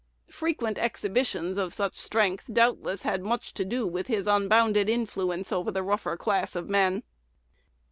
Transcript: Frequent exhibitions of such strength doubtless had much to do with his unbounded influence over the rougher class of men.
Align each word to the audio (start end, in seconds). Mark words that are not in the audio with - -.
Frequent 0.31 0.79
exhibitions 0.79 1.59
of 1.59 1.75
such 1.75 1.99
strength 1.99 2.51
doubtless 2.51 3.03
had 3.03 3.21
much 3.21 3.53
to 3.53 3.63
do 3.63 3.85
with 3.85 4.07
his 4.07 4.25
unbounded 4.25 4.89
influence 4.89 5.51
over 5.51 5.69
the 5.69 5.83
rougher 5.83 6.17
class 6.17 6.55
of 6.55 6.67
men. 6.67 7.03